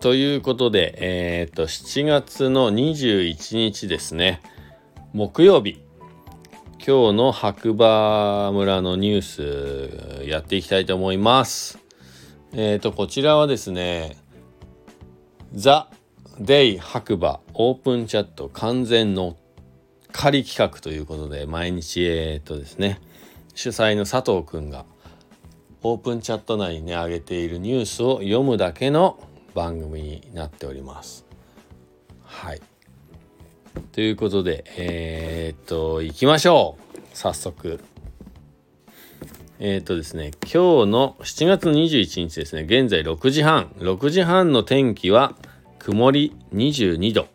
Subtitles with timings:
[0.00, 4.40] ということで、えっ、と、7月の21日ですね、
[5.12, 5.82] 木曜日、
[6.74, 11.80] 今日の白馬村のニュースやっていきたいと思います。
[12.52, 14.16] えっ、と、こちらはですね、
[15.52, 15.90] ザ・
[16.38, 19.36] デイ白馬オープンチャット完全の
[20.12, 23.00] 仮企画ということで、毎日、えっ、とですね、
[23.52, 24.84] 主催の佐藤くんが
[25.82, 29.18] オープンチャット内にね、上げているニュースを読むだけの
[29.54, 31.26] 番組になっております。
[32.24, 32.60] はい。
[33.92, 37.80] ということで、えー、っと、行きましょう早速。
[39.60, 43.72] えー、っとですね、今日の7月21日ですね、現在6時半。
[43.78, 45.34] 6時半の天気は
[45.78, 47.26] 曇り22度。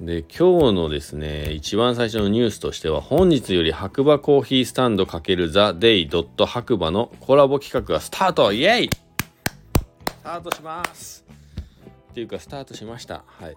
[0.00, 8.90] で、今日のですね、一番最初のニュースとしては、本日より白馬コーヒースタンド×ザ・デイ・ドット白馬のコラボ企画がスタートイエイ
[10.24, 11.22] タートします。
[12.12, 13.24] っていうかスタートしました。
[13.26, 13.56] はい。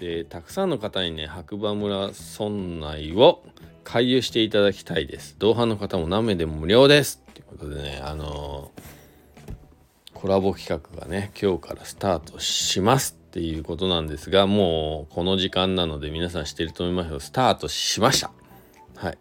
[0.00, 3.44] でたくさんの方にね白馬村村内を
[3.84, 5.36] 回遊していただきたいです。
[5.38, 7.22] 同伴の方も何名でも無料です。
[7.30, 18.32] っていうことでねあのー、コラボ企画がね今日からスタートしますっていうことなんですがもうこの時間なので皆さん知ってると思いますけどスタートしました。
[18.96, 19.18] はい。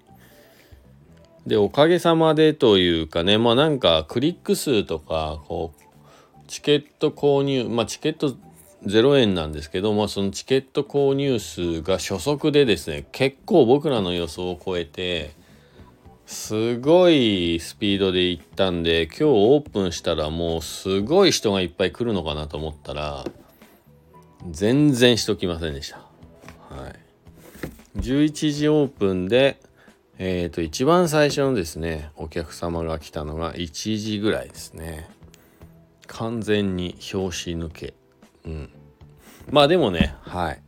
[1.45, 5.86] でおかげさまでというかねまあなんかクリック数とかこう
[6.47, 8.35] チケット購入まあチケット
[8.85, 15.31] 0円なんですけどもそのチケット購入数が初速でですね結構僕らの予想を超えて
[16.25, 23.25] すごいスピードで行ったんで今日オープンしたらもうすごい人がいっぱい来るのかなと思ったら
[24.49, 25.97] 全然人来ませんでした。
[26.69, 29.59] はい、11時オープンで
[30.19, 35.09] えっ、ー、と一番最初のですねお客様が来たのが1時ぐらいですね。
[36.07, 37.93] 完全に拍子抜け。
[38.45, 38.69] うん。
[39.49, 40.61] まあでもね、はい。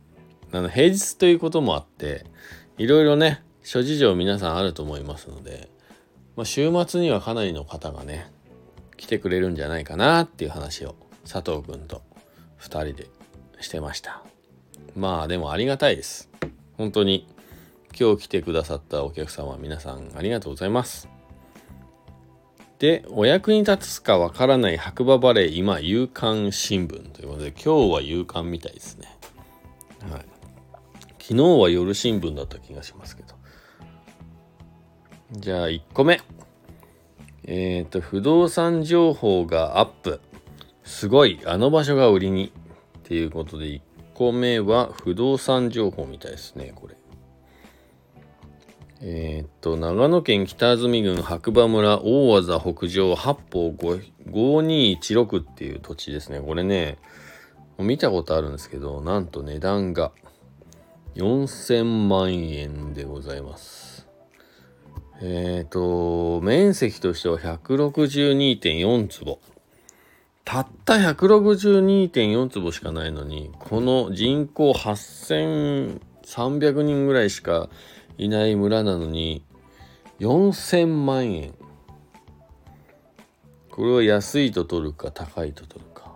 [0.52, 2.24] あの平日ということもあって、
[2.78, 5.70] いろいろね、諸事情皆さんあると思いますので、
[6.36, 8.30] まあ、週末にはかなりの方がね、
[8.96, 10.94] 来てくれるんじゃないかなっていう話を
[11.30, 12.02] 佐藤君と
[12.60, 13.08] 2人で
[13.60, 14.22] してました。
[14.96, 16.30] まあでもありがたいです。
[16.76, 17.26] 本当に
[17.98, 21.09] 今日来てくださったお客様皆さんありがとうございます。
[22.80, 29.06] で、お役に立つかわからない白馬バレー今夕刊新聞ということで、今日は夕刊みたいですね。
[30.10, 30.24] はい。
[31.20, 33.34] 昨日は夜新聞だった気がしますけど。
[35.32, 36.22] じゃあ1個目。
[37.44, 40.22] えっ、ー、と、不動産情報がアップ。
[40.82, 42.50] すごい、あの場所が売りに。
[43.00, 43.80] っていうことで、1
[44.14, 46.96] 個目は不動産情報みたいですね、これ。
[49.02, 56.40] えー、っと、長野県北安住郡白馬村大技北上八方5216っていう土地ですね。
[56.40, 56.98] これね、
[57.78, 60.12] 見たことあるんですけど、なんと値段が
[61.14, 64.06] 4000万円でございます。
[65.22, 69.38] えっ、と、面積としては162.4坪。
[70.44, 77.70] たった162.4坪しかないのに、この人口8300人ぐらいしか
[78.20, 79.42] いない村なのに
[80.18, 81.54] 4000万円。
[83.70, 86.12] これは安いと取るか高いと取るか、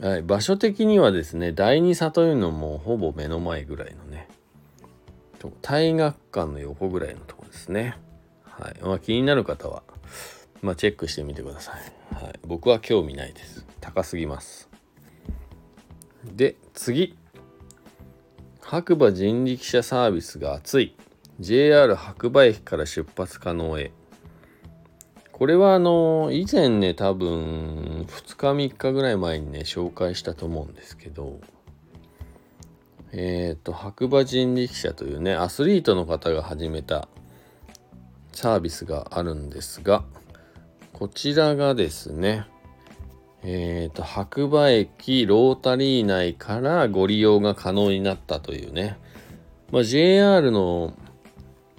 [0.00, 4.26] はい、場所的にはですね第二里いうのもほぼ目の前ぐらいのね
[5.60, 7.98] 大学館の横ぐらいのとこですね。
[8.44, 9.82] はいまあ、気になる方は、
[10.62, 13.66] まあ、チェックしてみてください、はい、僕は興味ないです。
[13.82, 14.70] 高すぎます。
[16.24, 17.18] で次。
[18.68, 20.96] 白馬人力車サービスが熱い。
[21.38, 23.92] JR 白馬駅から出発可能へ。
[25.30, 31.38] これはあの以前ね多分2日3日ぐらい前にね紹介したと思うんですけど
[33.12, 37.06] えっ、ー、と白馬人力車というねアスリートの方が始めた
[38.32, 40.02] サービスがあるんですが
[40.92, 42.46] こちらがですね
[43.48, 48.98] えっ、ー、と、白馬駅ロータリー内からご利用が可能になったというね、
[49.70, 50.94] まあ、JR の、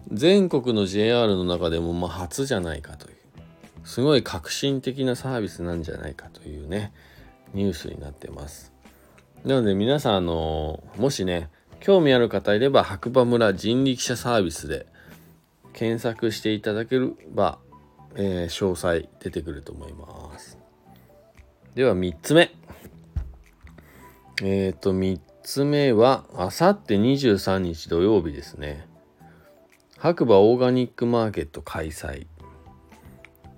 [0.10, 3.18] 全国の JR の中でもま初じゃないかという、
[3.84, 6.94] すごい革新的なサービスなんじゃないかというね、
[7.54, 8.72] ニュースになってます。
[9.44, 11.50] なので皆さん、あの、もしね、
[11.82, 14.88] 興味ある方いれば白馬村人力車サービスで
[15.74, 17.60] 検索していただければ、
[18.16, 20.67] えー、詳細出てくると思います。
[21.78, 22.50] では3つ目。
[24.42, 28.88] えっ、ー、と、3つ目は、あさって23日土曜日ですね。
[29.96, 32.26] 白馬オーガニックマーケット開催。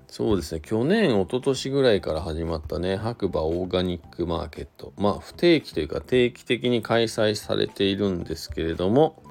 [0.08, 9.22] そうですね去年一昨年ぐらいから始まったね白馬オーガニックマーケットまあ不定期というか定期的に開催されているんですけれども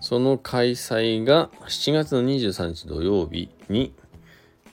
[0.00, 3.94] その開催が7月の23日土曜日に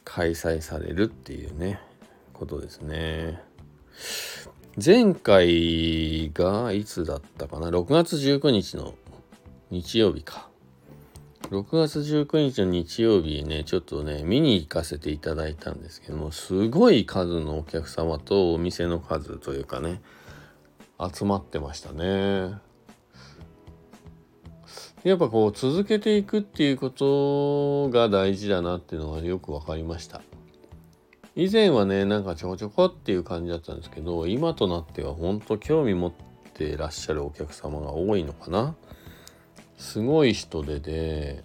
[0.06, 1.82] 開催されるっていうね
[2.34, 3.42] ことですね
[4.84, 8.96] 前回がいつだったかな？6月19日の
[9.70, 10.50] 日曜日か
[11.52, 20.02] 6月19日の日曜日ね、ちょっとね、見に行かせていただいたんですけども、すごい数のお客様とお店の数というかね、
[21.14, 22.56] 集まってましたね。
[25.04, 30.22] やっぱこう続けていくっていうことが大事だなっていうのがよく分かりました。
[31.36, 36.14] 以前はね、なんかちょこちょこっていう感じだったんですけど、今となっては本当興味持っ
[36.54, 38.76] てらっしゃるお客様が多いのかな。
[39.78, 41.44] すごい人でで、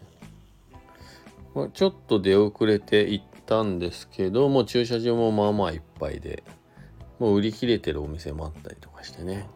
[1.55, 6.44] まあ、ちょっと出遅れて行ったんですけども駐車場もまあまあいっぱいで
[7.19, 9.49] もう売り切れてるお店もあったりとかしてね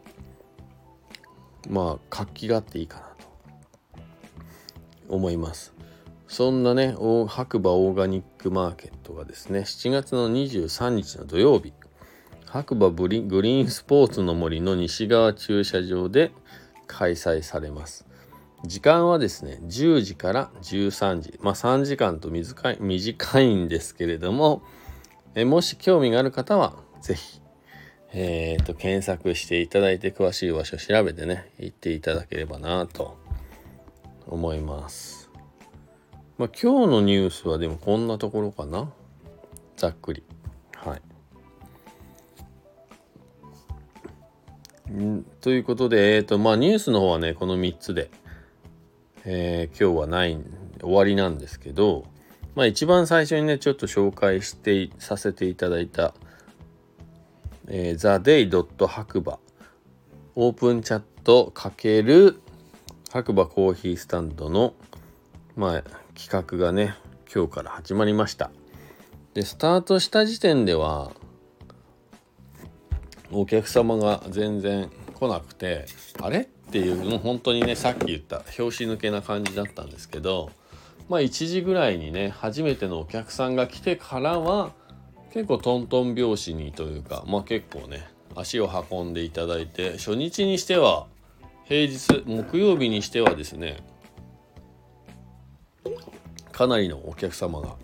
[1.69, 3.15] まあ活気があっていいかなと
[5.07, 5.73] 思います
[6.33, 6.95] そんなね
[7.27, 11.73] 白馬オーガニックマーケットがですね7月の23日の土曜日
[12.47, 16.31] 白馬グリーンスポーツの森の西側駐車場で
[16.87, 18.07] 開催されます
[18.65, 21.37] 時間はですね、10時から13時。
[21.41, 24.63] まあ3時間と短い短いんですけれども、
[25.35, 27.41] えもし興味がある方は、是非
[28.13, 33.17] えっ、ー、と、検索していただいて詳しい場所調べてね、行っていただければなと
[34.27, 35.22] 思います。
[36.37, 38.91] まあ今日のニュースはでもこんなところかな。
[39.77, 40.23] ざっくり。
[40.75, 41.01] はい。
[45.41, 48.09] ということで、えっ、ー、と、まあニュースの方はね、この3つで。
[49.25, 50.37] えー、今日はない
[50.81, 52.05] 終わりなんですけど、
[52.55, 56.13] まあ、一番最初にねちょっと紹介してさせていただいた、
[57.67, 58.87] えー、theday.
[58.87, 59.39] 白馬
[60.35, 62.41] オープンチャットかける
[63.11, 64.73] 白馬コーヒースタンドの、
[65.55, 65.83] まあ、
[66.15, 66.95] 企画がね
[67.33, 68.51] 今日から始まりました。
[69.33, 71.11] でスタートした時点では
[73.31, 75.85] お客様が全然来なくて
[76.21, 76.41] あれ？
[76.41, 80.51] っていうもう本当にねさっき言った拍子抜けな感じだったんですけど
[81.09, 84.71] まあ1時ぐらいにね初めてのお客さんが来てからは
[85.31, 91.07] 結構トントン拍子にというかまあ結構ね足を運んでいただいて初日にしては
[91.65, 93.77] 平日木曜日にしてはですね
[96.53, 97.75] かなりのお客様が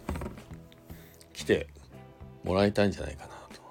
[1.33, 1.67] 来て
[2.45, 3.61] もらいたいんじゃないかなと。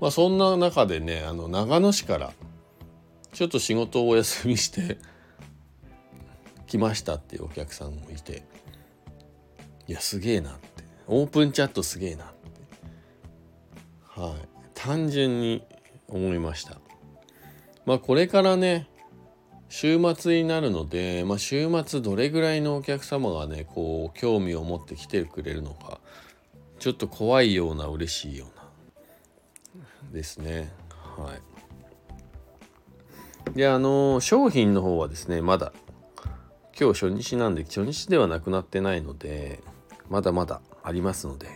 [0.00, 2.32] まあそんな中でねあの長野市から
[3.32, 4.98] ちょっと仕事をお休みして
[6.66, 8.42] 来ましたっていうお客さんもいて
[9.86, 10.84] いやすげえなって。
[11.06, 12.34] オープンチャットすげえなって。
[14.20, 14.48] はい。
[14.74, 15.62] 単純に
[16.08, 16.80] 思いました。
[17.86, 18.88] まあこれからね
[19.76, 25.98] 週末になるので、まあ、週末どれぐらいのお客様がねこう興味を持って来てくれるのか
[26.78, 30.70] ちょっと怖いような嬉しいようなですね。
[31.16, 31.34] は
[33.48, 33.56] い。
[33.56, 35.72] であの商品の方はですねまだ
[36.78, 39.60] 今日初日なんで初日ではなくなってないので
[40.08, 41.48] まだまだありますので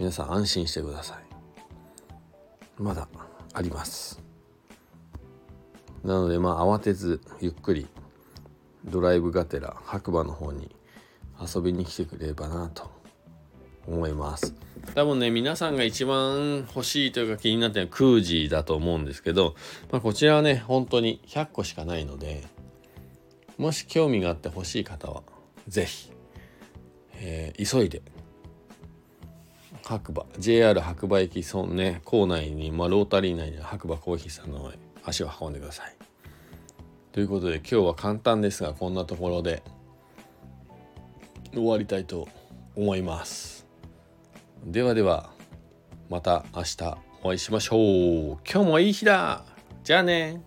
[0.00, 2.82] 皆さん安心してください。
[2.82, 3.06] まだ
[3.54, 4.21] あります。
[6.04, 7.86] なのでまあ慌てずゆっくり
[8.84, 10.74] ドライブがてら白馬の方に
[11.40, 12.90] 遊びに来てくれればなと
[13.86, 14.54] 思います。
[14.94, 19.54] 多分ね皆さんが一番欲しいというか気になってるのはクージーだと思うんですけど、
[19.90, 22.44] まあ、こちらはね本当に100個しかないので
[23.58, 25.22] もし興味があって欲しい方は
[25.68, 26.10] 是非、
[27.14, 28.02] えー、急いで
[29.84, 34.72] 白馬 JR 白馬駅そね構内に、まあ、ロータリー内に白馬コーヒーさんの
[35.04, 35.96] 足を運んでください。
[37.12, 39.62] ということで今日は簡単ですがこんなところで
[41.52, 42.28] 終わりたいと
[42.76, 43.66] 思います。
[44.64, 45.30] ではでは
[46.08, 49.44] また明日お会いしましょう今日もいい日だ
[49.84, 50.40] じゃあね